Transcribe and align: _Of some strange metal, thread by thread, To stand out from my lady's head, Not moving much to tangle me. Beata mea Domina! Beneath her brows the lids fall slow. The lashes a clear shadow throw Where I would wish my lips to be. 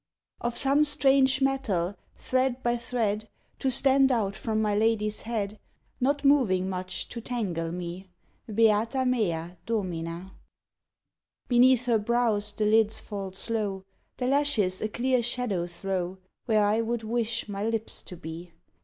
_Of 0.43 0.57
some 0.57 0.83
strange 0.83 1.41
metal, 1.43 1.93
thread 2.15 2.63
by 2.63 2.75
thread, 2.75 3.29
To 3.59 3.69
stand 3.69 4.11
out 4.11 4.35
from 4.35 4.59
my 4.59 4.73
lady's 4.73 5.21
head, 5.21 5.59
Not 5.99 6.25
moving 6.25 6.67
much 6.67 7.07
to 7.09 7.21
tangle 7.21 7.71
me. 7.71 8.07
Beata 8.51 9.05
mea 9.05 9.57
Domina! 9.67 10.33
Beneath 11.47 11.85
her 11.85 11.99
brows 11.99 12.51
the 12.51 12.65
lids 12.65 12.99
fall 12.99 13.33
slow. 13.33 13.83
The 14.17 14.25
lashes 14.25 14.81
a 14.81 14.89
clear 14.89 15.21
shadow 15.21 15.67
throw 15.67 16.17
Where 16.45 16.63
I 16.63 16.81
would 16.81 17.03
wish 17.03 17.47
my 17.47 17.63
lips 17.63 18.01
to 18.01 18.17
be. 18.17 18.53